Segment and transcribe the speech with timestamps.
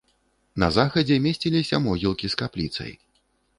[0.63, 2.93] На захадзе месціліся могілкі з капліцай.